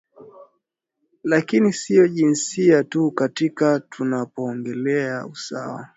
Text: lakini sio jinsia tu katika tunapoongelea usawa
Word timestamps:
lakini 1.23 1.73
sio 1.73 2.07
jinsia 2.07 2.83
tu 2.83 3.11
katika 3.11 3.79
tunapoongelea 3.79 5.25
usawa 5.25 5.87